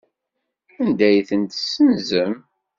Anda 0.81 1.05
ay 1.07 1.17
tent-tessenzem? 1.29 2.35